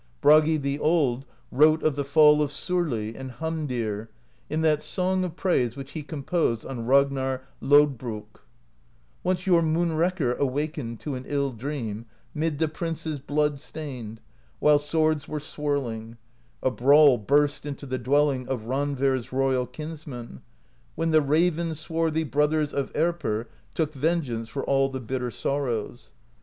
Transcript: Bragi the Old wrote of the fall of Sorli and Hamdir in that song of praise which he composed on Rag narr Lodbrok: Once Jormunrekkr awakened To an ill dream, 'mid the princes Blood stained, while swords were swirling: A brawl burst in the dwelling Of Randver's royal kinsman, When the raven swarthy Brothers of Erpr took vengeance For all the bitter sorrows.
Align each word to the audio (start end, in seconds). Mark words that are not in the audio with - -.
Bragi 0.19 0.57
the 0.57 0.79
Old 0.79 1.27
wrote 1.51 1.83
of 1.83 1.95
the 1.95 2.03
fall 2.03 2.41
of 2.41 2.49
Sorli 2.51 3.13
and 3.15 3.33
Hamdir 3.33 4.09
in 4.49 4.61
that 4.61 4.81
song 4.81 5.23
of 5.23 5.35
praise 5.35 5.75
which 5.75 5.91
he 5.91 6.01
composed 6.01 6.65
on 6.65 6.87
Rag 6.87 7.11
narr 7.11 7.43
Lodbrok: 7.61 8.41
Once 9.23 9.41
Jormunrekkr 9.41 10.39
awakened 10.39 10.99
To 11.01 11.13
an 11.13 11.25
ill 11.27 11.51
dream, 11.51 12.07
'mid 12.33 12.57
the 12.57 12.67
princes 12.67 13.19
Blood 13.19 13.59
stained, 13.59 14.19
while 14.57 14.79
swords 14.79 15.27
were 15.27 15.39
swirling: 15.39 16.17
A 16.63 16.71
brawl 16.71 17.19
burst 17.19 17.63
in 17.67 17.75
the 17.79 17.99
dwelling 17.99 18.47
Of 18.47 18.61
Randver's 18.63 19.31
royal 19.31 19.67
kinsman, 19.67 20.41
When 20.95 21.11
the 21.11 21.21
raven 21.21 21.75
swarthy 21.75 22.23
Brothers 22.23 22.73
of 22.73 22.91
Erpr 22.93 23.45
took 23.75 23.93
vengeance 23.93 24.47
For 24.49 24.63
all 24.65 24.89
the 24.89 24.99
bitter 24.99 25.29
sorrows. 25.29 26.13